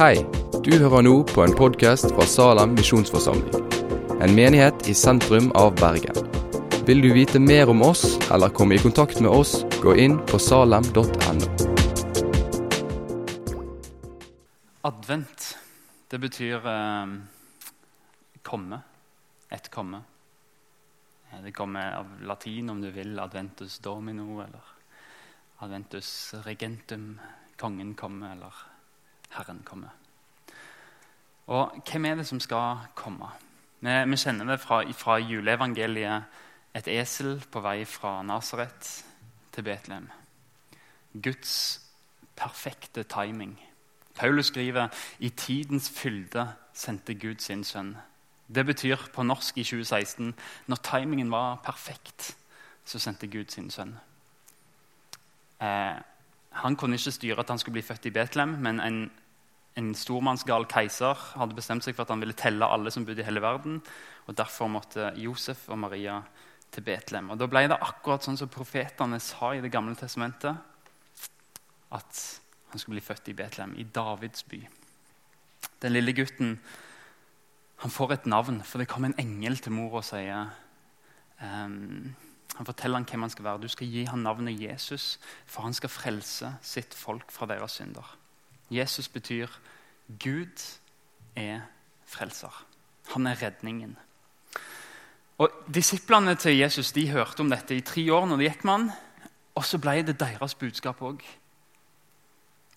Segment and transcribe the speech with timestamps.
[0.00, 0.22] Hei,
[0.64, 3.66] du hører nå på en podkast fra Salem misjonsforsamling.
[4.24, 6.16] En menighet i sentrum av Bergen.
[6.88, 10.40] Vil du vite mer om oss eller komme i kontakt med oss, gå inn på
[10.40, 11.50] salem.no.
[14.88, 15.50] Advent,
[16.08, 17.14] det betyr eh,
[18.40, 18.80] komme.
[19.52, 20.00] Et komme.
[21.44, 23.18] Det kommer av latin, om du vil.
[23.20, 24.74] Adventus domino eller
[25.60, 27.18] adventus regentum.
[27.60, 28.64] Kongen komme, eller
[29.30, 29.99] Herren kommer.
[31.50, 33.26] Og hvem er det som skal komme?
[33.80, 36.38] Vi, vi kjenner det fra, fra juleevangeliet.
[36.74, 38.90] Et esel på vei fra Nasaret
[39.50, 40.06] til Betlehem.
[41.12, 41.80] Guds
[42.38, 43.56] perfekte timing.
[44.14, 47.96] Paulus skriver i tidens fylde sendte Gud sin sønn.
[48.54, 50.34] Det betyr på norsk i 2016
[50.66, 52.36] når timingen var perfekt,
[52.84, 53.96] så sendte Gud sin sønn.
[55.62, 55.98] Eh,
[56.50, 59.10] han kunne ikke styre at han skulle bli født i Betlehem, men en,
[59.78, 63.26] en stormannsgal keiser hadde bestemt seg for at han ville telle alle som bodde i
[63.26, 63.78] hele verden.
[64.26, 66.20] og Derfor måtte Josef og Maria
[66.70, 67.30] til Betlehem.
[67.30, 70.56] Og Da ble det akkurat sånn som profetene sa i Det gamle testamentet,
[71.90, 74.60] at han skulle bli født i Betlehem, i Davids by.
[75.82, 76.58] Den lille gutten
[77.80, 80.50] han får et navn, for det kom en engel til mor og sier
[81.40, 82.14] um,
[82.58, 83.62] Han forteller han hvem han skal være.
[83.62, 88.04] Du skal gi han navnet Jesus, for han skal frelse sitt folk fra deres synder.
[88.70, 89.50] Jesus betyr
[90.22, 90.62] Gud
[91.36, 91.60] er
[92.06, 92.66] frelser.
[93.14, 93.96] Han er redningen.
[95.38, 98.72] Og Disiplene til Jesus de hørte om dette i tre år når de gikk med
[98.72, 98.90] han,
[99.56, 101.22] og så ble det deres budskap òg.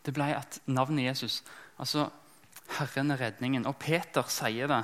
[0.03, 1.41] Det ble at navnet Jesus
[1.79, 2.09] altså
[2.77, 3.65] Herren er redningen.
[3.67, 4.83] Og Peter sier det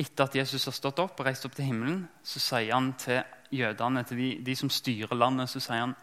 [0.00, 2.06] etter at Jesus har stått opp og reist opp til himmelen.
[2.24, 5.94] Så sier han til jødene, til de, de som styrer landet, så sier han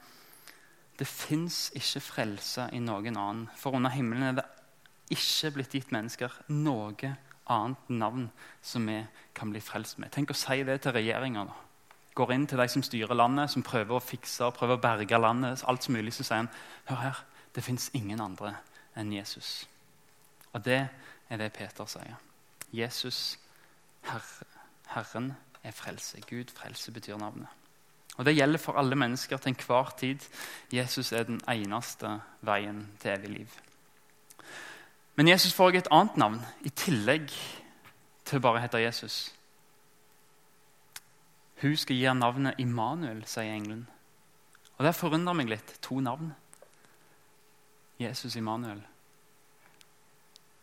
[1.00, 3.48] det fins ikke frelse i noen annen.
[3.56, 4.46] For under himmelen er det
[5.16, 7.16] ikke blitt gitt mennesker noe
[7.50, 8.28] annet navn
[8.62, 9.00] som vi
[9.34, 10.12] kan bli frelst med.
[10.14, 11.48] Tenk å si det til regjeringa.
[12.20, 15.22] Går inn til de som styrer landet, som prøver å fikse og prøver å berge
[15.22, 15.64] landet.
[15.66, 16.50] alt som mulig, Så sier han
[16.86, 17.24] hør her,
[17.56, 18.56] det fins ingen andre
[18.96, 19.68] enn Jesus.
[20.54, 20.90] Og det
[21.30, 22.18] er det Peter sier.
[22.74, 23.40] Jesus,
[24.02, 24.46] Herre,
[24.88, 26.22] Herren, er frelse.
[26.28, 27.48] Gud frelse betyr navnet.
[28.18, 30.20] Og Det gjelder for alle mennesker til enhver tid.
[30.74, 33.48] Jesus er den eneste veien til evig liv.
[35.16, 37.32] Men Jesus får også et annet navn i tillegg
[38.26, 39.34] til å bare hete Jesus.
[41.62, 43.88] Hun skal gi ham navnet Immanuel, sier engelen.
[44.78, 45.74] Og Det forundrer meg litt.
[45.82, 46.32] To navn.
[48.00, 48.80] Jesus Immanuel.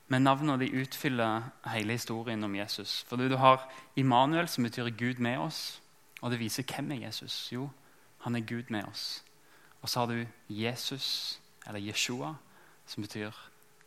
[0.08, 3.02] Men navnene de utfyller hele historien om Jesus.
[3.08, 5.80] Fordi Du har Immanuel, som betyr Gud med oss.
[6.26, 7.52] Og det viser hvem er Jesus.
[7.52, 7.68] Jo,
[8.18, 9.24] han er Gud med oss.
[9.82, 12.34] Og så har du Jesus, eller Jeshua,
[12.86, 13.30] som betyr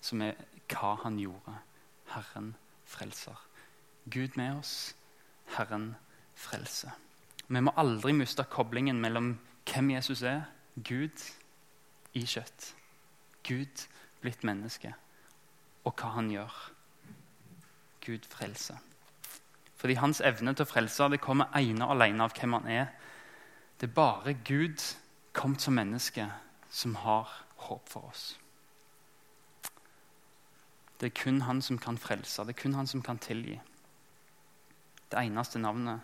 [0.02, 0.40] som er
[0.72, 1.58] hva han gjorde.
[2.14, 2.54] Herren
[2.88, 3.36] frelser.
[4.08, 4.96] Gud med oss,
[5.58, 5.96] Herren
[6.36, 6.96] frelser.
[7.50, 9.34] Vi må aldri miste koblingen mellom
[9.68, 10.46] hvem Jesus er,
[10.80, 11.20] Gud
[12.16, 12.74] i kjøtt.
[13.44, 13.88] Gud
[14.22, 14.94] blitt menneske,
[15.84, 16.56] og hva han gjør.
[18.06, 18.80] Gud frelser.
[19.80, 22.90] Fordi hans evne til å frelse det kommer ene og alene av hvem han er.
[23.80, 24.84] Det er bare Gud
[25.34, 26.26] kommet som menneske
[26.70, 27.32] som har
[27.70, 28.26] håp for oss.
[31.00, 32.44] Det er kun han som kan frelse.
[32.44, 33.56] Det er kun han som kan tilgi.
[35.10, 36.04] Det eneste navnet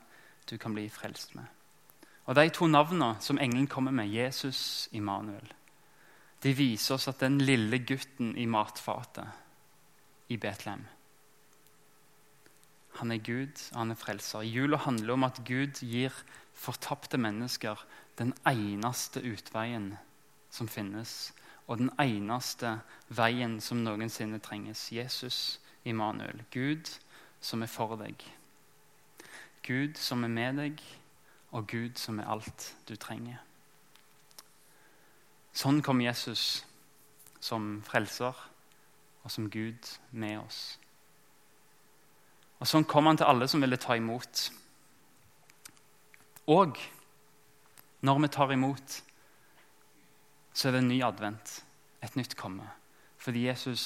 [0.50, 1.44] du kan bli frelst med.
[2.25, 5.53] Og De to navnene som engelen kommer med, Jesus Immanuel,
[6.44, 9.28] de viser oss at den lille gutten i matfatet
[10.30, 10.85] i Betlehem
[13.00, 14.41] han er Gud, og han er frelser.
[14.41, 16.13] Jula handler om at Gud gir
[16.53, 17.81] fortapte mennesker
[18.17, 19.97] den eneste utveien
[20.50, 21.34] som finnes,
[21.67, 22.79] og den eneste
[23.09, 24.91] veien som noensinne trenges.
[24.91, 26.44] Jesus Immanuel.
[26.51, 26.89] Gud
[27.41, 28.22] som er for deg.
[29.66, 30.81] Gud som er med deg,
[31.51, 33.41] og Gud som er alt du trenger.
[35.55, 36.66] Sånn kom Jesus
[37.39, 38.35] som frelser
[39.23, 40.75] og som Gud med oss.
[42.66, 44.40] Og Sånn kom han til alle som ville ta imot.
[46.50, 46.79] Og
[48.02, 48.96] når vi tar imot,
[50.50, 51.53] så er det en ny advent,
[52.02, 52.66] et nytt komme.
[53.22, 53.85] Fordi Jesus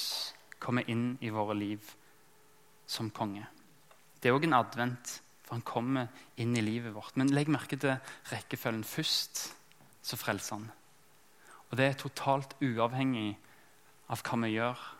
[0.56, 1.92] kommer inn i våre liv
[2.88, 3.44] som konge.
[4.16, 5.12] Det er òg en advent,
[5.44, 6.08] for han kommer
[6.40, 7.20] inn i livet vårt.
[7.20, 7.98] Men legg merke til
[8.32, 8.88] rekkefølgen.
[8.88, 9.50] Først
[10.00, 10.70] så frelser han.
[11.68, 13.34] Og det er totalt uavhengig
[14.08, 14.92] av hva vi gjør,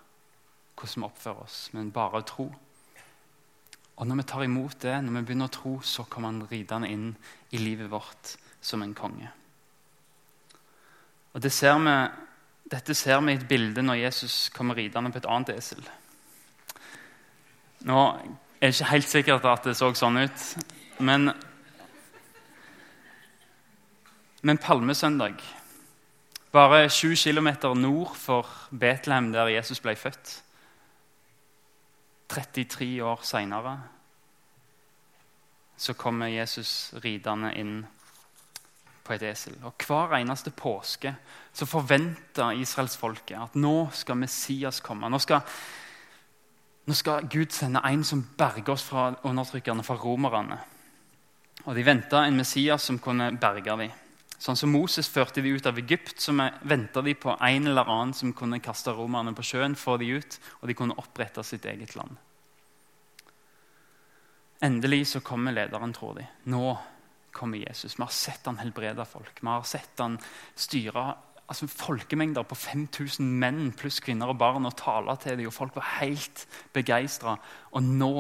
[0.77, 2.53] hvordan vi oppfører oss, men bare tro.
[4.01, 6.89] Og når vi tar imot det, når vi begynner å tro, så kommer han ridende
[6.89, 7.11] inn
[7.53, 8.33] i livet vårt
[8.65, 9.29] som en konge.
[11.35, 11.97] Og det ser vi,
[12.71, 15.83] Dette ser vi i et bilde når Jesus kommer ridende på et annet esel.
[17.85, 18.01] Nå
[18.61, 20.45] er det ikke helt sikkert at det så sånn ut,
[21.01, 21.33] men
[24.43, 25.35] Men palmesøndag,
[26.53, 30.43] bare 7 km nord for Betlehem, der Jesus ble født
[32.31, 33.79] 33 år seinere
[35.81, 37.79] så kommer Jesus ridende inn
[39.01, 39.57] på et esel.
[39.65, 41.15] Og Hver eneste påske
[41.57, 45.09] så forventer israelsfolket at nå skal Messias komme.
[45.09, 45.41] Nå skal,
[46.85, 50.61] nå skal Gud sende en som berger oss fra undertrykkerne, fra romerne.
[51.65, 53.91] Og De venta en Messias som kunne berge dem.
[54.41, 56.33] Sånn som Moses førte de ut av Egypt, så
[56.65, 60.39] venta de på en eller annen som kunne kaste romerne på sjøen, få de ut,
[60.63, 62.17] og de kunne opprette sitt eget land.
[64.65, 66.27] Endelig så kommer lederen, tror de.
[66.53, 66.65] Nå
[67.37, 67.99] kommer Jesus.
[67.99, 69.41] Vi har sett han helbrede folk.
[69.41, 70.19] Vi har sett han
[70.57, 71.05] styre
[71.47, 75.49] altså, folkemengder på 5000 menn pluss kvinner og barn og tale til dem.
[75.49, 76.47] Og folk var helt
[76.77, 77.37] begeistra.
[77.73, 78.15] Og nå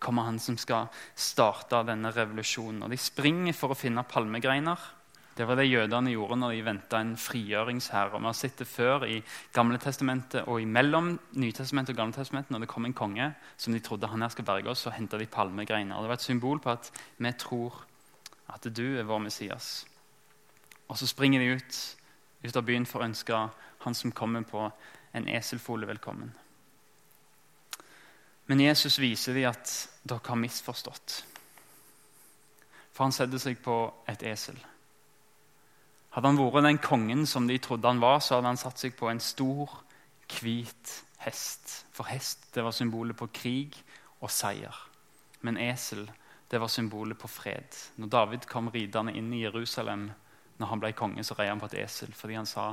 [0.00, 2.84] kommer han som skal starte denne revolusjonen.
[2.86, 4.98] Og De springer for å finne palmegreiner.
[5.40, 8.18] Det var det jødene gjorde når de venta en frigjøringsherre.
[8.20, 9.22] Vi har sett det før i
[9.56, 12.50] Gamle testamentet og imellom Nytestamentet og Gamle testamentet.
[12.52, 15.16] Når det kom en konge som de trodde han her skal berge oss, så henta
[15.16, 15.96] de palmegreiner.
[15.96, 17.78] Det var et symbol på at vi tror
[18.52, 19.86] at du er vår Messias.
[20.88, 21.78] Og så springer de ut,
[22.44, 23.38] ut av byen for å ønske
[23.86, 24.66] han som kommer på
[25.16, 26.34] en eselfole, velkommen.
[28.46, 29.72] Men Jesus viser dem at
[30.04, 31.16] dere har misforstått.
[32.92, 34.60] For han setter seg på et esel.
[36.10, 38.96] Hadde han vært den kongen som de trodde han var, så hadde han satt seg
[38.98, 39.76] på en stor,
[40.30, 41.84] hvit hest.
[41.94, 43.76] For hest det var symbolet på krig
[44.20, 44.74] og seier.
[45.46, 46.08] Men esel
[46.50, 47.76] det var symbolet på fred.
[47.96, 50.08] Når David kom ridende inn i Jerusalem
[50.60, 52.72] når han ble konge, så rei han på et esel fordi han sa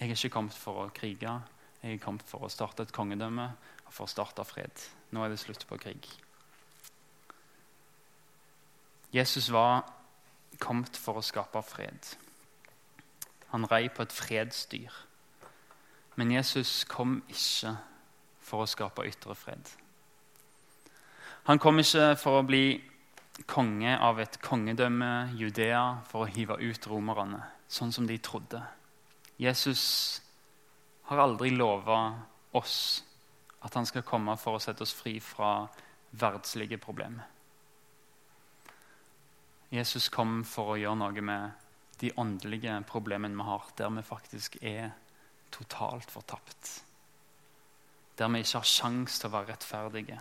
[0.00, 1.34] jeg er ikke kommet for å krige,
[1.82, 3.46] jeg er kommet for å starte et kongedømme
[3.84, 4.72] og for å starte fred.
[5.12, 6.08] Nå er det slutt på krig.
[9.12, 9.84] Jesus var
[10.60, 12.10] kommet for å skape fred.
[13.50, 14.94] Han rei på et fredsdyr.
[16.16, 17.76] Men Jesus kom ikke
[18.44, 19.70] for å skape ytre fred.
[21.48, 22.80] Han kom ikke for å bli
[23.48, 28.60] konge av et kongedømme, Judea, for å hive ut romerne, sånn som de trodde.
[29.40, 30.20] Jesus
[31.08, 32.00] har aldri lova
[32.52, 33.02] oss
[33.64, 35.64] at han skal komme for å sette oss fri fra
[36.20, 37.24] verdslige problemer.
[39.70, 41.66] Jesus kom for å gjøre noe med
[42.00, 44.90] de åndelige problemene vi har, der vi faktisk er
[45.52, 46.84] totalt fortapt.
[48.18, 50.18] Der vi ikke har sjans til å være rettferdige.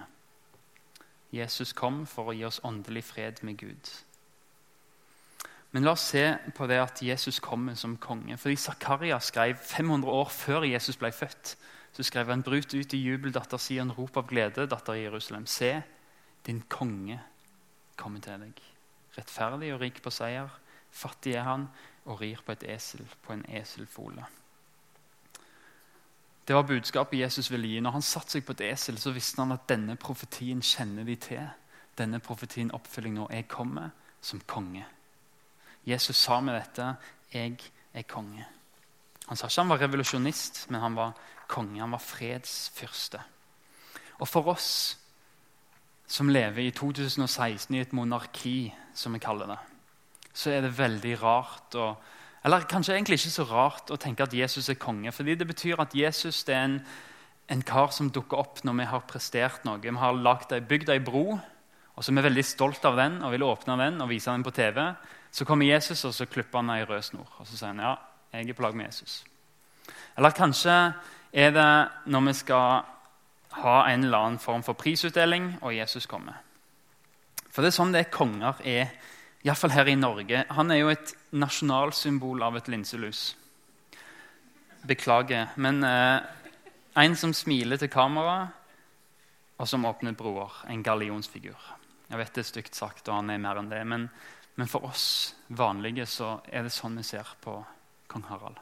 [1.32, 3.92] Jesus kom for å gi oss åndelig fred med Gud.
[5.72, 6.24] Men la oss se
[6.58, 8.38] på det at Jesus kommer som konge.
[8.38, 11.54] Fordi Zakaria skrev 500 år før Jesus ble født.
[11.94, 15.46] Så skrev han brut ut i jubel, datter Sion, rop av glede, datter Jerusalem.
[15.46, 15.82] Se,
[16.46, 17.20] din konge
[17.98, 18.64] kommer til deg.
[19.18, 20.50] Rettferdig og rik på seier
[20.92, 21.68] Fattig er han
[22.06, 24.26] og rir på et esel, på en eselfole.
[26.48, 27.80] Det var budskapet Jesus ville gi.
[27.80, 31.16] Når han satte seg på et esel, så visste han at denne profetien kjenner de
[31.22, 31.44] til.
[31.98, 33.28] Denne profetien oppfylling nå.
[33.30, 33.92] Jeg kommer
[34.22, 34.86] som konge.
[35.86, 36.96] Jesus sa med dette
[37.34, 37.58] 'Jeg
[37.94, 38.46] er konge'.
[39.28, 41.14] Han sa ikke han var revolusjonist, men han var
[41.48, 41.80] konge.
[41.80, 43.22] Han var fredsfyrste.
[44.20, 44.98] Og for oss
[46.08, 49.58] som lever i 2016 i et monarki, som vi kaller det,
[50.40, 51.92] så er det veldig rart å,
[52.48, 55.12] Eller kanskje egentlig ikke så rart å tenke at Jesus er konge.
[55.12, 56.80] fordi det betyr at Jesus er en,
[57.50, 59.82] en kar som dukker opp når vi har prestert noe.
[59.82, 61.40] Vi har bygd ei bro,
[61.96, 64.44] og så er vi veldig stolt av den og vil åpne den og vise den
[64.44, 64.96] på TV.
[65.32, 67.28] Så kommer Jesus, og så klipper han ei rød snor.
[67.40, 67.98] Og så sier han ja,
[68.32, 69.26] jeg er på lag med Jesus.
[70.16, 70.94] Eller kanskje
[71.34, 71.72] er det
[72.08, 72.86] når vi skal
[73.60, 76.40] ha en eller annen form for prisutdeling, og Jesus kommer.
[77.50, 78.94] For det er sånn det er konger er
[79.50, 80.44] Iallfall her i Norge.
[80.54, 83.34] Han er jo et nasjonalsymbol av et linselus.
[84.86, 85.56] Beklager.
[85.58, 86.20] Men eh,
[87.02, 88.44] en som smiler til kamera,
[89.58, 90.54] og som åpner broer.
[90.70, 91.58] En gallionsfigur.
[92.10, 93.82] Jeg vet det er stygt sagt, og han er mer enn det.
[93.90, 94.06] Men,
[94.56, 97.58] men for oss vanlige så er det sånn vi ser på
[98.10, 98.62] kong Harald.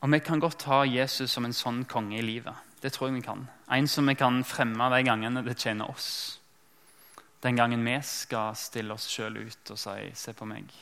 [0.00, 2.54] Og Vi kan godt ha Jesus som en sånn konge i livet.
[2.80, 3.46] Det tror jeg vi kan.
[3.70, 6.39] En som vi kan fremme de gangene det tjener oss.
[7.40, 10.74] Den gangen vi skal stille oss sjøl ut og si 'se på meg'.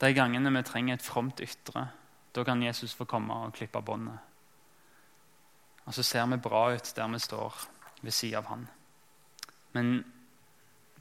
[0.00, 1.88] De gangene vi trenger et fromt ytre,
[2.32, 4.18] da kan Jesus få komme og klippe båndet.
[5.86, 7.54] Og så ser vi bra ut der vi står
[8.02, 8.68] ved siden av han.
[9.72, 10.04] Men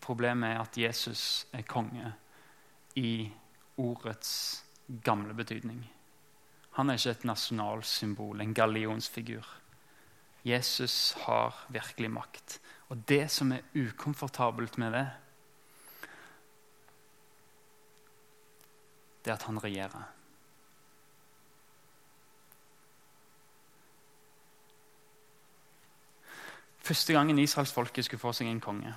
[0.02, 2.14] problemet er at Jesus er konge
[2.96, 3.32] i
[3.78, 4.64] ordets
[5.04, 5.92] gamle betydning.
[6.72, 9.46] Han er ikke et nasjonalsymbol, en gallionsfigur.
[10.46, 12.60] Jesus har virkelig makt.
[12.90, 15.08] Og det som er ukomfortabelt med det,
[19.26, 20.04] det er at han regjerer.
[26.78, 28.92] Første gangen israelsfolket skulle få seg en konge,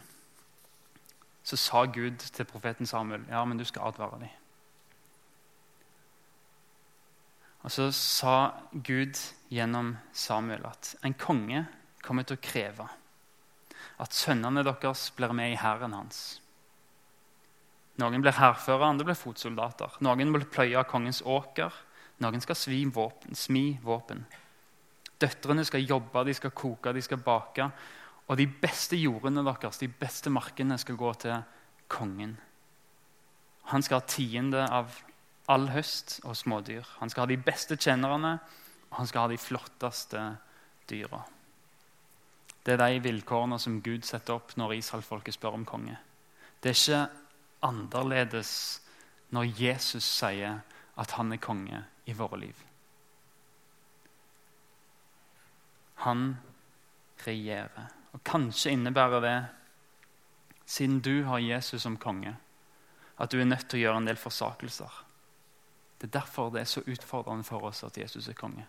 [1.43, 4.48] så sa Gud til profeten Samuel ja, men du skal advare dem.
[7.69, 8.35] Og så sa
[8.73, 9.19] Gud
[9.53, 11.67] gjennom Samuel at en konge
[12.01, 12.87] kommer til å kreve
[14.01, 16.39] at sønnene deres blir med i hæren hans.
[18.01, 19.99] Noen blir hærførere, andre blir fotsoldater.
[20.01, 21.75] Noen vil pløye kongens åker,
[22.25, 24.25] noen skal svi våpen, smi våpen.
[25.21, 27.69] Døtrene skal jobbe, de skal koke, de skal bake.
[28.33, 31.37] Og de beste jordene deres, de beste markene, skal gå til
[31.93, 32.39] kongen.
[33.75, 35.03] Han skal ha tiende av
[35.49, 36.87] all høst og smådyr.
[37.01, 38.37] Han skal ha de beste tjenerne,
[38.91, 40.23] og han skal ha de flotteste
[40.91, 41.23] dyra.
[42.65, 45.97] Det er de vilkårene som Gud setter opp når israelfolket spør om konge.
[46.61, 47.05] Det er ikke
[47.65, 48.51] annerledes
[49.33, 50.61] når Jesus sier
[50.99, 52.65] at han er konge i våre liv.
[56.05, 56.37] Han
[57.25, 57.89] regjerer.
[58.13, 59.39] Og Kanskje innebærer det,
[60.69, 62.37] siden du har Jesus som konge,
[63.19, 65.05] at du er nødt til å gjøre en del forsakelser.
[65.99, 68.67] Det er derfor det er så utfordrende for oss at Jesus er konge.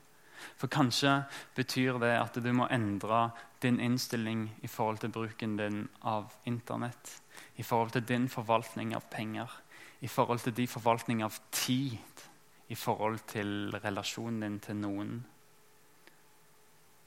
[0.55, 1.23] For kanskje
[1.55, 3.29] betyr det at du må endre
[3.61, 7.21] din innstilling i forhold til bruken din av Internett,
[7.55, 9.51] i forhold til din forvaltning av penger,
[10.01, 12.23] i forhold til din forvaltning av tid,
[12.69, 15.13] i forhold til relasjonen din til noen,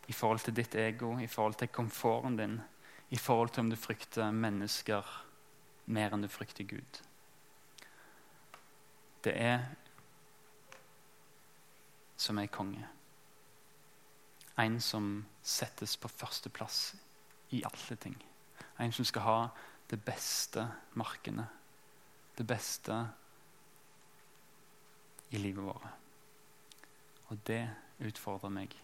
[0.09, 2.61] i forhold til ditt ego, i forhold til komforten din,
[3.11, 5.07] i forhold til om du frykter mennesker
[5.87, 7.00] mer enn du frykter Gud.
[9.23, 9.62] Det er
[12.23, 12.87] som er konge.
[14.59, 16.95] En som settes på førsteplass
[17.50, 18.17] i alle ting.
[18.79, 19.38] En som skal ha
[19.91, 21.47] det beste markene.
[22.38, 22.99] Det beste
[25.31, 25.88] i livet vårt.
[27.29, 27.64] Og det
[27.99, 28.76] utfordrer meg.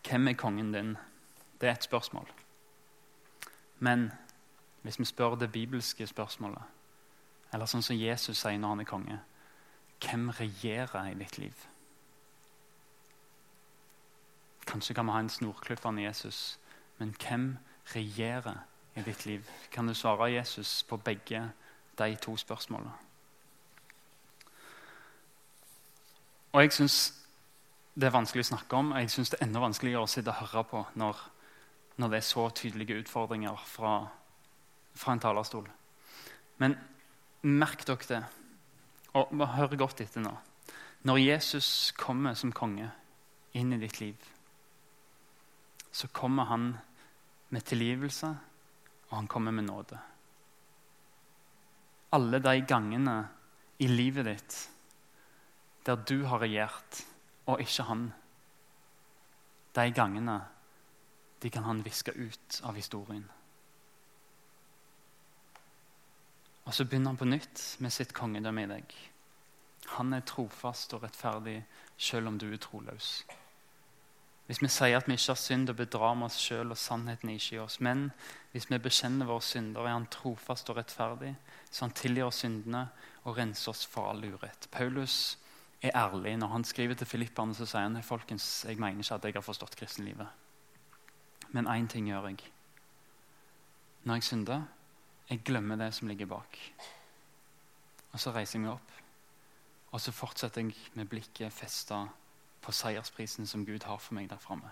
[0.00, 0.96] Hvem er kongen din?
[1.60, 2.28] Det er et spørsmål.
[3.78, 4.10] Men
[4.82, 6.62] hvis vi spør det bibelske spørsmålet,
[7.52, 9.18] eller sånn som Jesus sier når han er konge
[10.00, 11.66] hvem regjerer i ditt liv?
[14.66, 16.58] Kanskje kan vi ha en snorklippende Jesus,
[16.98, 17.58] men hvem
[17.94, 18.64] regjerer
[18.96, 19.46] i ditt liv?
[19.70, 21.50] Kan du svare Jesus på begge
[21.98, 22.92] de to spørsmålene?
[26.52, 26.96] Og jeg syns
[27.94, 30.32] det er vanskelig å snakke om, og jeg syns det er enda vanskeligere å sitte
[30.32, 31.18] og høre på når,
[31.98, 33.94] når det er så tydelige utfordringer fra,
[34.94, 35.66] fra en talerstol.
[36.62, 36.76] Men
[37.42, 38.22] merk dere det.
[39.14, 40.32] Og hør godt etter nå.
[41.02, 42.90] Når Jesus kommer som konge
[43.56, 44.16] inn i ditt liv,
[45.90, 46.74] så kommer han
[47.50, 48.28] med tilgivelse,
[49.08, 49.98] og han kommer med nåde.
[52.12, 53.16] Alle de gangene
[53.78, 54.60] i livet ditt
[55.86, 57.02] der du har regjert,
[57.46, 58.10] og ikke han,
[59.74, 60.40] de gangene
[61.42, 63.24] de kan han viske ut av historien.
[66.70, 68.92] Og så begynner han på nytt med sitt kongedømme i deg.
[69.96, 71.64] Han er trofast og rettferdig
[71.98, 73.24] selv om du er troløs.
[74.46, 77.34] Hvis vi sier at vi ikke har synd, og bedrar med oss sjøl, og sannheten
[77.34, 77.80] ikke i oss.
[77.82, 78.12] Men
[78.52, 81.34] hvis vi bekjenner våre synder, er han trofast og rettferdig,
[81.72, 82.86] så han tilgir oss syndene
[83.24, 84.70] og renser oss for all urett.
[84.70, 85.38] Paulus
[85.82, 86.36] er ærlig.
[86.38, 89.50] Når han skriver til filipperne, så sier han folkens, jeg mener ikke at jeg har
[89.50, 90.28] forstått kristenlivet.
[91.50, 92.44] Men én ting gjør jeg.
[94.06, 94.70] Når jeg synder,
[95.30, 96.58] jeg glemmer det som ligger bak.
[98.10, 98.92] Og så reiser jeg meg opp,
[99.94, 102.02] og så fortsetter jeg med blikket festa
[102.60, 104.70] på seiersprisen som Gud har for meg der framme.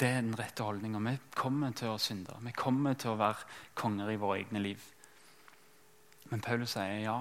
[0.00, 0.98] Det er den rette holdninga.
[0.98, 2.34] Vi kommer til å synde.
[2.42, 3.46] Vi kommer til å være
[3.78, 4.82] konger i våre egne liv.
[6.30, 7.18] Men Paulus sier ja.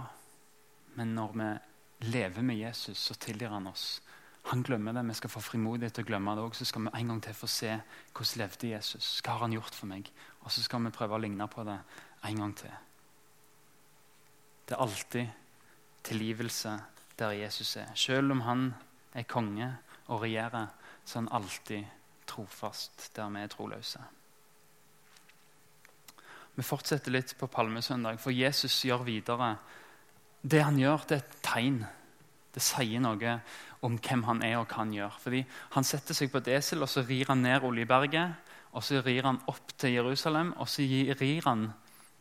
[0.98, 1.50] Men når vi
[2.10, 4.02] lever med Jesus, så tilgir han oss.
[4.52, 5.06] Han glemmer det.
[5.08, 6.56] Vi skal få frimodighet til å glemme det òg.
[6.56, 7.78] Så skal vi en gang til få se
[8.12, 9.20] hvordan levde Jesus.
[9.24, 10.10] Hva har han gjort for meg?
[10.44, 11.78] Og så skal vi prøve å ligne på det
[12.28, 12.74] en gang til.
[14.68, 15.28] Det er alltid
[16.04, 16.76] tilgivelse
[17.20, 17.96] der Jesus er.
[17.96, 18.74] Selv om han
[19.14, 19.70] er konge
[20.08, 20.68] og regjerer,
[21.06, 21.84] så er han alltid
[22.28, 24.04] trofast der vi er troløse.
[26.56, 29.56] Vi fortsetter litt på palmesøndag, for Jesus gjør videre.
[30.42, 31.80] Det han gjør, det er et tegn.
[32.54, 33.38] Det sier noe
[33.84, 35.20] om hvem han er og hva han gjør.
[35.20, 35.44] Fordi
[35.76, 39.28] Han setter seg på et esel og så rir han ned Oljeberget og så rir
[39.28, 41.68] han opp til Jerusalem, og så rir han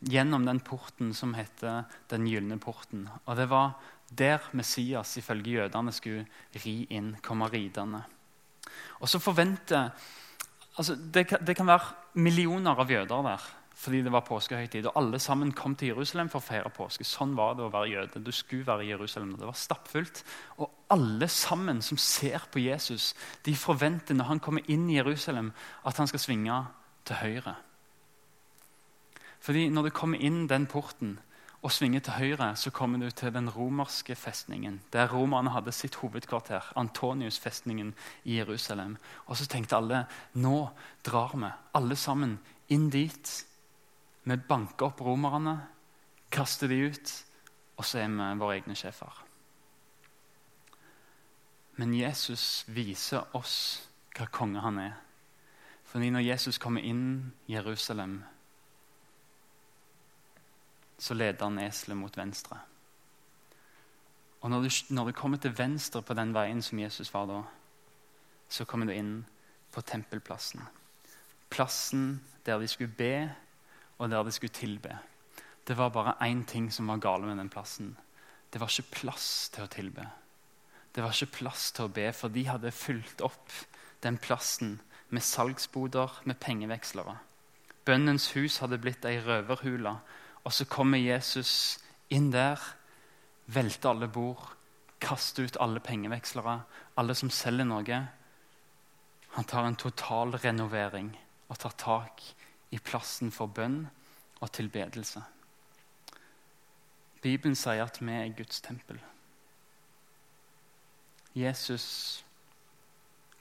[0.03, 3.09] gjennom den porten som heter Den gylne porten.
[3.25, 3.79] Og det var
[4.11, 6.27] der Messias ifølge jødene skulle
[6.65, 8.03] ri inn, komme ridende.
[9.01, 9.91] Og så forventer
[10.77, 13.49] altså det, det kan være millioner av jøder der
[13.83, 14.87] fordi det var påskehøytid.
[14.87, 17.03] Og alle sammen kom til Jerusalem for å feire påske.
[17.07, 18.23] Sånn var det å være jøde.
[18.23, 19.33] Du skulle være i Jerusalem.
[19.41, 20.23] Det var stappfullt.
[20.63, 23.11] Og alle sammen som ser på Jesus,
[23.43, 25.51] de forventer når han kommer inn i Jerusalem,
[25.83, 26.61] at han skal svinge
[27.09, 27.57] til høyre.
[29.43, 31.17] Fordi når du kommer inn den porten
[31.63, 35.99] og svinger til høyre, så kommer du til den romerske festningen, der romerne hadde sitt
[35.99, 38.97] hovedkvarter, Antonius-festningen i Jerusalem.
[39.27, 40.69] Og så tenkte alle nå
[41.03, 42.39] drar vi alle sammen
[42.71, 43.41] inn dit.
[44.23, 45.57] Vi banker opp romerne,
[46.31, 47.15] kaster de ut,
[47.77, 49.23] og så er vi våre egne sjefer.
[51.81, 53.57] Men Jesus viser oss
[54.17, 54.93] hva konge han er.
[55.89, 58.23] Fordi når Jesus kommer inn i Jerusalem,
[60.99, 62.61] så leder han eselet mot venstre.
[64.41, 67.43] Og når du, når du, kommer til venstre på den veien som Jesus var da,
[68.49, 69.13] så kommer du inn
[69.73, 70.63] på tempelplassen.
[71.51, 73.31] Plassen der de skulle be,
[74.03, 74.97] og der de skulle tilbe.
[75.63, 77.97] Det var bare én ting som var gale med den plassen.
[78.51, 80.09] Det var ikke plass til å tilbe.
[80.93, 83.55] Det var ikke plass til å be, for de hadde fulgt opp
[84.03, 87.15] den plassen med salgsboder, med pengevekslere.
[87.87, 89.97] Bønnens hus hadde blitt ei røverhule
[90.43, 91.79] og så kommer Jesus
[92.11, 92.59] inn der,
[93.47, 94.43] velter alle bord,
[95.03, 96.59] kaster ut alle pengevekslere,
[96.99, 98.01] alle som selger noe.
[99.37, 101.13] Han tar en total renovering
[101.49, 102.25] og tar tak
[102.73, 103.85] i plassen for bønn
[104.43, 105.23] og tilbedelse.
[107.23, 108.99] Bibelen sier at vi er Guds tempel.
[111.39, 111.87] Jesus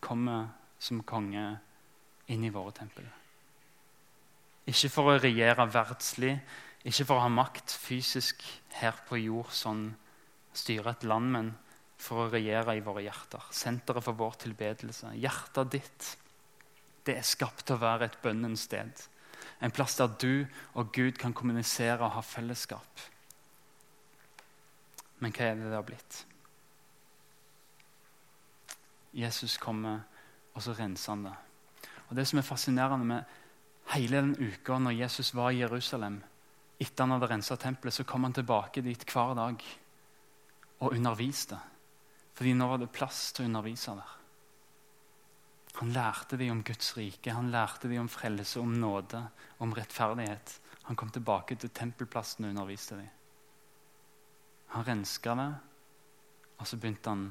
[0.01, 1.45] kommer som konge
[2.31, 3.07] inn i våre tempel.
[4.69, 6.35] Ikke for å regjere verdslig,
[6.85, 8.45] ikke for å ha makt fysisk
[8.77, 9.89] her på jord, sånn
[10.53, 11.51] styre et land, men
[12.01, 13.43] for å regjere i våre hjerter.
[13.53, 15.13] Senteret for vår tilbedelse.
[15.21, 16.12] Hjertet ditt
[17.06, 18.93] det er skapt til å være et bønnens sted.
[19.62, 23.06] En plass der du og Gud kan kommunisere og ha fellesskap.
[25.21, 26.19] Men hva er det det har blitt?
[29.13, 30.01] Jesus kommer,
[30.56, 31.36] og så renser han det.
[32.10, 33.38] Og Det som er fascinerende med
[33.93, 36.21] hele den uka når Jesus var i Jerusalem,
[36.80, 39.62] etter han hadde rensa tempelet, så kom han tilbake dit hver dag
[40.80, 41.60] og underviste.
[42.34, 44.20] Fordi nå var det plass til å undervise der.
[45.79, 49.21] Han lærte dem om Guds rike, han lærte dem om frelse, om nåde,
[49.60, 50.60] om rettferdighet.
[50.84, 53.10] Han kom tilbake til tempelplassen og underviste dem.
[54.75, 55.49] Han renska det,
[56.57, 57.25] og så begynte han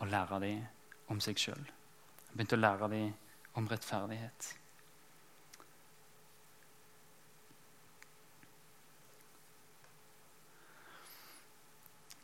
[0.00, 0.64] å lære dem
[1.12, 1.62] om seg sjøl.
[2.28, 3.14] Han begynte å lære dem
[3.60, 4.50] om rettferdighet.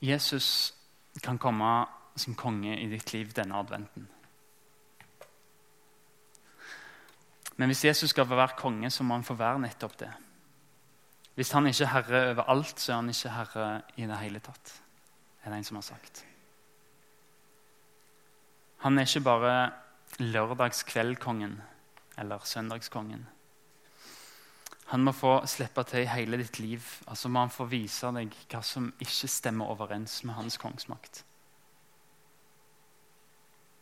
[0.00, 0.74] Jesus
[1.22, 1.86] kan komme
[2.18, 4.06] som konge i ditt liv denne adventen.
[7.58, 10.10] Men hvis Jesus skal være konge, så må han få være nettopp det.
[11.34, 13.66] Hvis han ikke er herre over alt, så er han ikke herre
[13.96, 14.74] i det hele tatt.
[15.38, 16.24] Det er det en som har sagt.
[18.82, 19.70] Han er ikke bare
[20.18, 21.56] lørdagskveldkongen
[22.18, 23.26] eller søndagskongen.
[24.88, 26.82] Han må få slippe til i hele ditt liv.
[27.06, 31.24] Altså må han få vise deg hva som ikke stemmer overens med hans kongsmakt.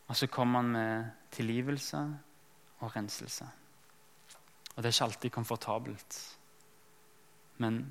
[0.07, 2.01] Og så kommer han med tilgivelse
[2.79, 3.47] og renselse.
[4.77, 6.17] Og det er ikke alltid komfortabelt.
[7.57, 7.81] Men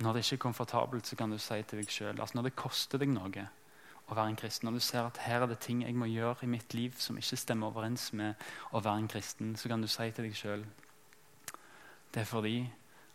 [0.00, 2.56] når det ikke er komfortabelt, så kan du si til deg sjøl altså Når det
[2.56, 3.48] koster deg noe
[4.08, 6.42] å være en kristen, når du ser at her er det ting jeg må gjøre
[6.42, 8.40] i mitt liv som ikke stemmer overens med
[8.72, 10.64] å være en kristen, så kan du si til deg sjøl
[12.10, 12.72] det er fordi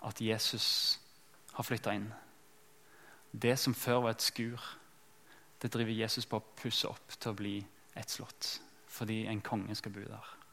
[0.07, 0.99] at Jesus
[1.53, 2.07] har flytta inn.
[3.41, 4.61] Det som før var et skur,
[5.61, 7.57] det driver Jesus på å pusse opp til å bli
[7.95, 8.61] et slott.
[8.87, 10.44] Fordi en konge skal bo der.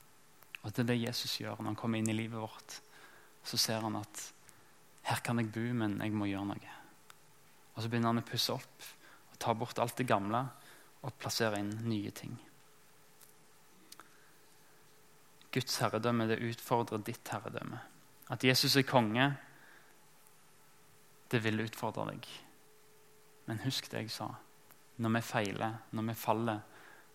[0.63, 2.79] Og Det er det Jesus gjør når han kommer inn i livet vårt.
[3.45, 4.33] Så ser han at
[5.11, 6.75] her kan jeg bo, men jeg må gjøre noe.
[7.75, 8.89] Og Så begynner han å pusse opp
[9.33, 10.45] og ta bort alt det gamle
[11.03, 12.37] og plassere inn nye ting.
[15.53, 17.81] Guds herredømme det utfordrer ditt herredømme.
[18.33, 19.27] At Jesus er konge,
[21.33, 22.29] det vil utfordre deg.
[23.49, 24.31] Men husk det jeg sa.
[25.03, 26.61] Når vi feiler, når vi faller,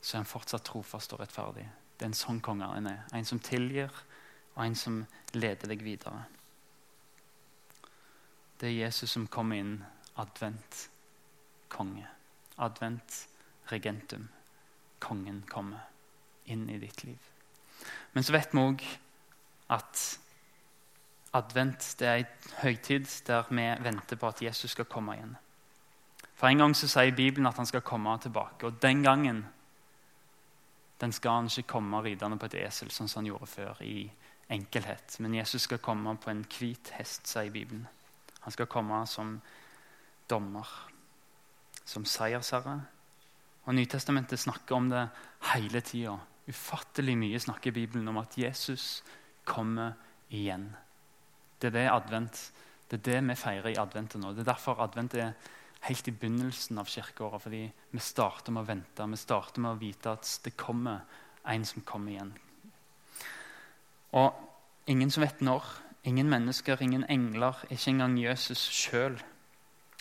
[0.01, 1.65] så er han fortsatt trofast og rettferdig.
[1.97, 3.05] Det er en sånn konge han er.
[3.13, 3.93] En som tilgir,
[4.55, 4.99] og en som
[5.33, 6.25] leder deg videre.
[8.57, 9.73] Det er Jesus som kommer inn
[10.17, 10.87] advent
[11.69, 12.07] konge.
[12.57, 13.27] Advent
[13.71, 14.29] regentum.
[14.99, 15.85] Kongen kommer
[16.45, 17.19] inn i ditt liv.
[18.13, 18.85] Men så vet vi òg
[19.73, 20.05] at
[21.35, 25.35] Advent det er en høytid der vi venter på at Jesus skal komme igjen.
[26.37, 28.65] For En gang så sier Bibelen at han skal komme tilbake.
[28.65, 29.45] Og den gangen
[31.01, 33.83] den skal han ikke komme ridende på et esel, sånn som han gjorde før.
[33.85, 34.09] i
[34.49, 35.17] enkelhet.
[35.19, 37.87] Men Jesus skal komme på en hvit hest, sier Bibelen.
[38.45, 39.37] Han skal komme som
[40.29, 40.67] dommer,
[41.85, 42.79] som seiersherre.
[43.67, 45.07] Og Nytestamentet snakker om det
[45.51, 46.15] hele tida.
[46.47, 49.03] Ufattelig mye snakker Bibelen om at Jesus
[49.43, 49.97] kommer
[50.31, 50.69] igjen.
[51.59, 52.41] Det er det advent.
[52.87, 54.31] Det er det vi feirer i adventet nå.
[54.31, 55.33] Det er derfor advent er
[55.85, 57.43] helt i begynnelsen av kirkeåret.
[57.43, 59.07] Fordi vi starter med å vente.
[59.07, 61.03] Vi starter med å vite at det kommer
[61.47, 62.33] en som kommer igjen.
[64.17, 64.33] Og
[64.89, 65.65] ingen som vet når.
[66.07, 69.17] Ingen mennesker, ingen engler, ikke engang Jesus sjøl.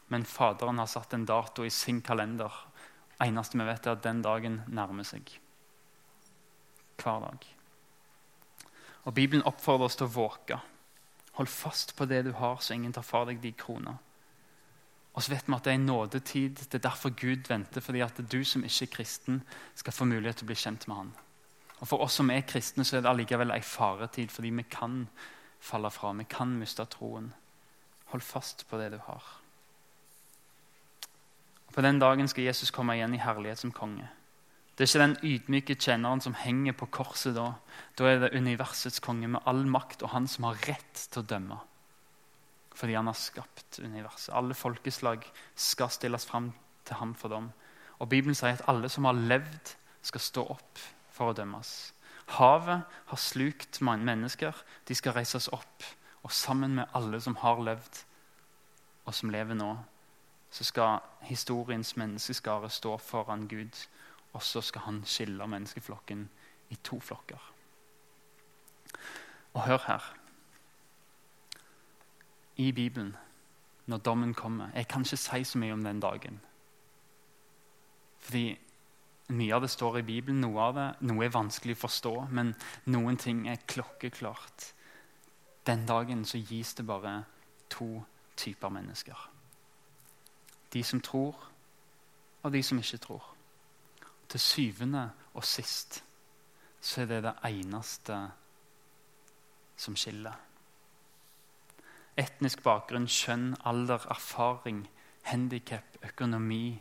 [0.08, 2.52] Men Faderen har satt en dato i sin kalender.
[3.20, 5.40] eneste vi vet, er at den dagen nærmer seg.
[7.02, 7.46] Hver dag.
[9.04, 10.60] Og Bibelen oppfordrer oss til å våke.
[11.36, 13.98] Hold fast på det du har, så ingen tar fra deg de kroner.
[15.16, 16.58] Og så vet vi at det er en nådetid.
[16.68, 17.80] Det er derfor Gud venter.
[17.80, 19.42] fordi at du som ikke er kristen,
[19.74, 21.12] skal få mulighet til å bli kjent med Han.
[21.80, 25.08] Og For oss som er kristne, så er det allikevel en faretid, fordi vi kan
[25.60, 26.12] falle fra.
[26.12, 27.32] Vi kan miste troen.
[28.12, 29.24] Hold fast på det du har.
[31.66, 34.08] Og På den dagen skal Jesus komme igjen i herlighet som konge.
[34.76, 37.54] Det er ikke den ydmyke tjeneren som henger på korset da.
[37.96, 41.26] Da er det universets konge med all makt og han som har rett til å
[41.26, 41.56] dømme.
[42.76, 44.34] Fordi han har skapt universet.
[44.36, 46.50] Alle folkeslag skal stilles fram
[46.84, 47.50] til ham for dom.
[47.98, 50.78] Og Bibelen sier at alle som har levd, skal stå opp
[51.10, 51.70] for å dømmes.
[52.36, 54.54] Havet har slukt mange mennesker.
[54.86, 55.86] De skal reises opp.
[56.22, 58.02] Og sammen med alle som har levd,
[59.06, 59.72] og som lever nå,
[60.50, 63.74] så skal historiens menneskeskare stå foran Gud
[64.36, 66.26] og så skal han skille menneskeflokken
[66.68, 67.40] i to flokker.
[69.54, 70.15] Og hør her.
[72.56, 73.16] I Bibelen,
[73.86, 76.40] når dommen kommer Jeg kan ikke si så mye om den dagen.
[78.18, 78.58] Fordi
[79.28, 80.40] mye av det står i Bibelen.
[80.40, 82.54] Noe av det, noe er vanskelig å forstå, men
[82.86, 84.72] noen ting er klokkeklart.
[85.66, 87.24] Den dagen så gis det bare
[87.70, 88.02] to
[88.36, 89.30] typer mennesker.
[90.72, 91.34] De som tror,
[92.42, 93.32] og de som ikke tror
[94.28, 96.02] til syvende og sist
[96.80, 98.16] så er det det eneste
[99.76, 100.34] som skiller.
[102.16, 104.86] Etnisk bakgrunn, kjønn, alder, erfaring,
[105.28, 106.78] handikap, økonomi,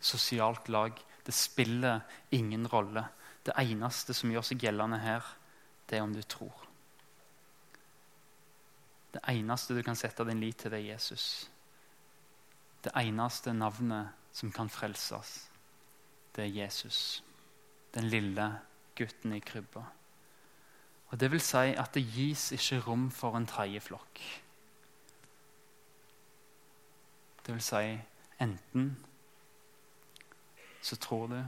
[0.00, 0.94] sosialt lag.
[1.26, 3.06] Det spiller ingen rolle.
[3.46, 5.26] Det eneste som gjør seg gjeldende her,
[5.90, 6.66] det er om du tror.
[9.14, 11.26] Det eneste du kan sette din lit til, det er Jesus.
[12.84, 15.46] Det eneste navnet som kan frelses
[16.36, 17.24] det er Jesus.
[17.94, 18.58] Den lille
[18.96, 19.82] gutten i krybba.
[21.06, 24.20] Og Det vil si at det gis ikke rom for en tredje flokk.
[27.46, 27.98] Det vil si
[28.42, 28.96] enten
[30.82, 31.44] så tror du,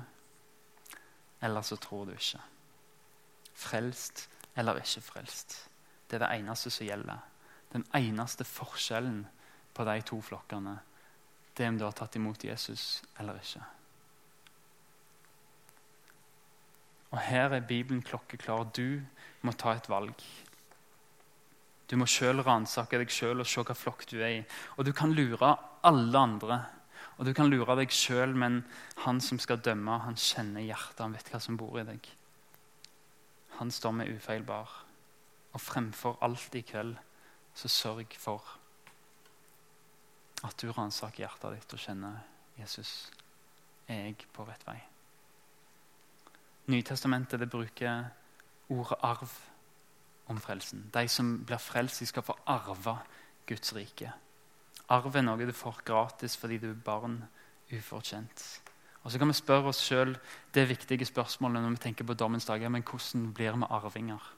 [1.41, 2.41] eller så tror du ikke.
[3.55, 5.71] Frelst eller ikke frelst.
[6.11, 7.19] Det er det eneste som gjelder.
[7.73, 9.27] Den eneste forskjellen
[9.75, 10.79] på de to flokkene
[11.59, 13.65] det er om du har tatt imot Jesus eller ikke.
[17.11, 18.69] Og her er Bibelen klokkeklar.
[18.77, 19.03] Du
[19.43, 20.15] må ta et valg.
[21.89, 24.43] Du må sjøl ransake deg sjøl og se hva flokk du er i.
[24.77, 25.55] Og du kan lure
[25.89, 26.59] alle andre.
[27.17, 28.61] Og du kan lure deg sjøl, men
[29.05, 31.01] han som skal dømme, han kjenner hjertet.
[31.01, 32.11] Han vet hva som bor i deg.
[33.59, 34.69] Hans dom er ufeilbar.
[35.57, 36.95] Og fremfor alt i kveld,
[37.57, 38.45] så sørg for
[40.47, 42.21] at du ransaker hjertet ditt og kjenner
[42.61, 42.93] Jesus.
[43.89, 44.77] Er jeg på rett vei?
[46.69, 48.11] Nytestamentet det bruker
[48.69, 49.33] ordet arv
[50.29, 50.91] om frelsen.
[50.95, 52.99] De som blir frelst, de skal få arve
[53.47, 54.13] Guds rike.
[54.89, 57.23] Arv er noe du får gratis fordi du er barn
[57.73, 58.45] ufortjent.
[59.03, 60.17] Og Så kan vi spørre oss sjøl
[60.55, 62.71] det viktige spørsmålet når vi tenker på dommens dag.
[62.71, 64.35] Men hvordan blir vi arvinger?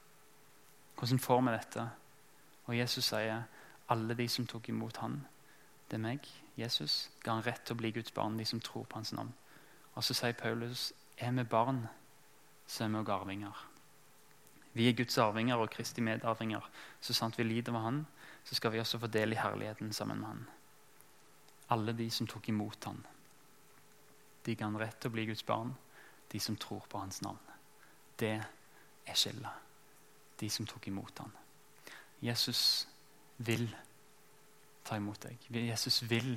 [0.99, 1.91] Hvordan får vi dette?
[2.67, 3.43] Og Jesus sier
[3.89, 5.27] alle de som tok imot han,
[5.91, 6.27] det er meg,
[6.57, 9.33] Jesus, ga han rett til å bli Guds barn, de som tror på hans navn.
[9.95, 11.89] Og så sier Paulus, er vi barn?
[12.71, 13.70] så er vi også arvinger.
[14.73, 16.67] Vi er Guds arvinger og Kristi medarvinger.
[17.01, 18.07] Så sant vi lider med Han,
[18.45, 20.47] så skal vi også få del i herligheten sammen med Han.
[21.71, 23.07] Alle de som tok imot Han.
[24.47, 25.75] De ga Han rett til å bli Guds barn,
[26.33, 27.41] de som tror på Hans navn.
[28.19, 28.37] Det
[29.07, 29.69] er skillet.
[30.41, 31.33] De som tok imot Han.
[32.21, 32.89] Jesus
[33.37, 33.69] vil
[34.85, 35.51] ta imot deg.
[35.51, 36.37] Jesus vil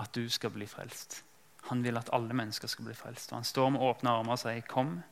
[0.00, 1.22] at du skal bli frelst.
[1.68, 3.32] Han vil at alle mennesker skal bli frelst.
[3.32, 5.02] Og Han står med åpne armer og sier, 'Kom,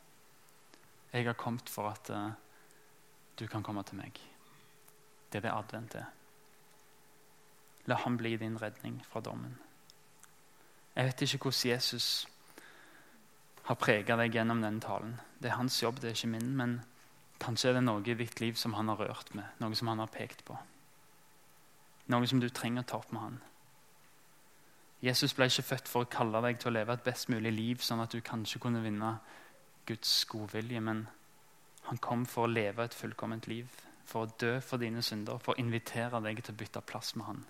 [1.12, 2.30] jeg har kommet for at uh,
[3.38, 4.20] du kan komme til meg.
[5.32, 6.10] Det er det advent er.
[7.86, 9.58] La ham bli din redning fra dommen.
[10.96, 12.28] Jeg vet ikke hvordan Jesus
[13.64, 15.14] har prega deg gjennom denne talen.
[15.38, 16.50] Det er hans jobb, det er ikke min.
[16.56, 16.80] Men
[17.40, 20.02] kanskje er det noe i ditt liv som han har rørt med, noe som han
[20.02, 20.58] har pekt på.
[22.10, 23.38] Noe som du trenger å ta opp med han.
[25.00, 27.80] Jesus ble ikke født for å kalle deg til å leve et best mulig liv,
[27.80, 29.14] sånn at du kanskje kunne vinne
[29.86, 31.06] Guds godvilje, men
[31.88, 33.70] han kom for å leve et fullkomment liv,
[34.04, 37.26] for å dø for dine synder, for å invitere deg til å bytte plass med
[37.26, 37.44] han.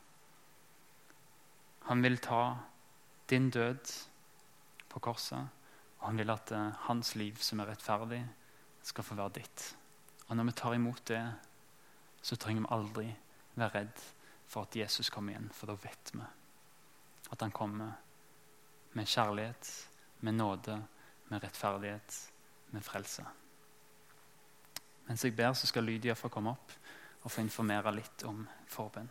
[1.89, 2.43] Han vil ta
[3.31, 3.93] din død
[4.91, 5.49] på korset,
[5.99, 8.21] og han vil at uh, hans liv, som er rettferdig,
[8.83, 9.65] skal få være ditt.
[10.29, 11.23] Og når vi tar imot det,
[12.23, 13.07] så trenger vi aldri
[13.57, 14.05] være redd
[14.51, 16.23] for at Jesus kommer igjen, for da vet vi
[17.31, 17.93] at han kommer
[18.99, 19.69] med kjærlighet,
[20.27, 20.81] med nåde,
[21.31, 22.17] med rettferdighet,
[22.75, 23.25] med frelse.
[25.07, 26.75] Mens jeg ber, så skal Lydia få komme opp
[27.23, 29.09] og få informere litt om forbønn.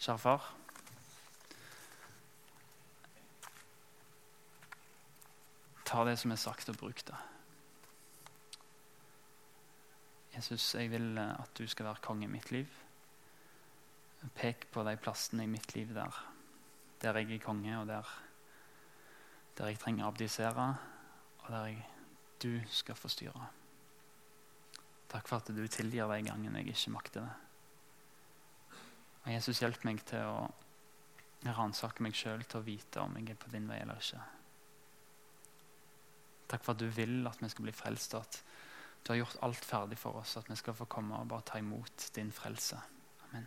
[0.00, 0.48] Kjære far.
[5.84, 7.20] Ta det som er sagt, og bruk det.
[10.36, 12.68] Jesus, jeg vil at du skal være konge i mitt liv.
[14.36, 16.26] Pek på de plassene i mitt liv der
[17.02, 18.08] der jeg er konge, og der,
[19.58, 20.66] der jeg trenger å abdisere,
[21.52, 21.86] der jeg,
[22.42, 23.48] du skal få styre.
[25.10, 27.36] Takk for at du tilgir de gangene jeg ikke makter det.
[29.20, 30.48] Og Jesus, hjelp meg til å
[31.56, 34.22] ransake meg sjøl til å vite om jeg er på din vei eller ikke.
[36.50, 38.40] Takk for at du vil at vi skal bli frelst, og at
[39.04, 41.58] du har gjort alt ferdig for oss, at vi skal få komme og bare ta
[41.62, 42.78] imot din frelse.
[43.30, 43.46] Amen.